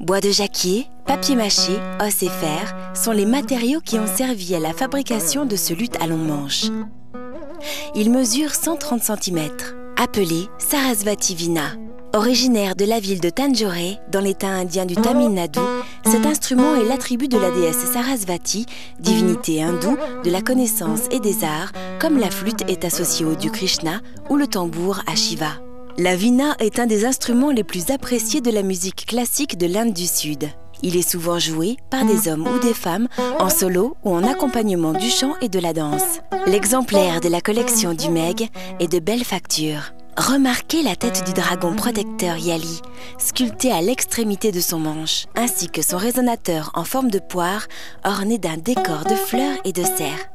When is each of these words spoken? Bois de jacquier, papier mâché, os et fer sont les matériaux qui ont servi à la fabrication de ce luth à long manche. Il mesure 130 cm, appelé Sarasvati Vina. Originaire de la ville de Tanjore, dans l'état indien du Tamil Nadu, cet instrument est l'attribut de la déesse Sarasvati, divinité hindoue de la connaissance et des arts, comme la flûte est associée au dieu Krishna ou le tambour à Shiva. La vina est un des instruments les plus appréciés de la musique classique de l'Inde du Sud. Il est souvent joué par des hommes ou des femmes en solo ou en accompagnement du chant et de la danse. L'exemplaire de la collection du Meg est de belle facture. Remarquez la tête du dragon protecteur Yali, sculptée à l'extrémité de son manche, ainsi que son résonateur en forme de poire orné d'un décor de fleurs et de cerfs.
Bois 0.00 0.20
de 0.20 0.30
jacquier, 0.30 0.86
papier 1.04 1.34
mâché, 1.34 1.78
os 2.00 2.22
et 2.22 2.28
fer 2.28 2.76
sont 2.94 3.10
les 3.10 3.26
matériaux 3.26 3.80
qui 3.80 3.98
ont 3.98 4.06
servi 4.06 4.54
à 4.54 4.60
la 4.60 4.72
fabrication 4.72 5.46
de 5.46 5.56
ce 5.56 5.74
luth 5.74 5.96
à 6.00 6.06
long 6.06 6.16
manche. 6.16 6.66
Il 7.94 8.10
mesure 8.10 8.54
130 8.54 9.02
cm, 9.02 9.48
appelé 9.96 10.46
Sarasvati 10.58 11.34
Vina. 11.34 11.72
Originaire 12.16 12.76
de 12.76 12.86
la 12.86 12.98
ville 12.98 13.20
de 13.20 13.28
Tanjore, 13.28 14.00
dans 14.10 14.22
l'état 14.22 14.48
indien 14.48 14.86
du 14.86 14.94
Tamil 14.94 15.28
Nadu, 15.28 15.60
cet 16.06 16.24
instrument 16.24 16.74
est 16.74 16.88
l'attribut 16.88 17.28
de 17.28 17.36
la 17.36 17.50
déesse 17.50 17.92
Sarasvati, 17.92 18.64
divinité 18.98 19.62
hindoue 19.62 19.98
de 20.24 20.30
la 20.30 20.40
connaissance 20.40 21.02
et 21.10 21.20
des 21.20 21.44
arts, 21.44 21.72
comme 22.00 22.18
la 22.18 22.30
flûte 22.30 22.62
est 22.70 22.86
associée 22.86 23.26
au 23.26 23.34
dieu 23.34 23.50
Krishna 23.50 24.00
ou 24.30 24.36
le 24.36 24.46
tambour 24.46 25.02
à 25.06 25.14
Shiva. 25.14 25.60
La 25.98 26.16
vina 26.16 26.56
est 26.58 26.78
un 26.78 26.86
des 26.86 27.04
instruments 27.04 27.50
les 27.50 27.64
plus 27.64 27.90
appréciés 27.90 28.40
de 28.40 28.50
la 28.50 28.62
musique 28.62 29.04
classique 29.04 29.58
de 29.58 29.66
l'Inde 29.66 29.92
du 29.92 30.06
Sud. 30.06 30.48
Il 30.82 30.96
est 30.96 31.08
souvent 31.08 31.38
joué 31.38 31.76
par 31.90 32.06
des 32.06 32.28
hommes 32.28 32.48
ou 32.48 32.58
des 32.60 32.74
femmes 32.74 33.08
en 33.38 33.50
solo 33.50 33.94
ou 34.04 34.14
en 34.14 34.24
accompagnement 34.24 34.94
du 34.94 35.10
chant 35.10 35.34
et 35.42 35.50
de 35.50 35.58
la 35.58 35.74
danse. 35.74 36.20
L'exemplaire 36.46 37.20
de 37.20 37.28
la 37.28 37.42
collection 37.42 37.92
du 37.92 38.08
Meg 38.08 38.48
est 38.80 38.90
de 38.90 39.00
belle 39.00 39.24
facture. 39.24 39.92
Remarquez 40.16 40.82
la 40.82 40.96
tête 40.96 41.24
du 41.26 41.34
dragon 41.34 41.74
protecteur 41.76 42.38
Yali, 42.38 42.80
sculptée 43.18 43.70
à 43.70 43.82
l'extrémité 43.82 44.50
de 44.50 44.60
son 44.60 44.78
manche, 44.78 45.26
ainsi 45.36 45.68
que 45.68 45.82
son 45.82 45.98
résonateur 45.98 46.70
en 46.74 46.84
forme 46.84 47.10
de 47.10 47.18
poire 47.18 47.66
orné 48.02 48.38
d'un 48.38 48.56
décor 48.56 49.04
de 49.04 49.14
fleurs 49.14 49.58
et 49.64 49.72
de 49.72 49.84
cerfs. 49.84 50.30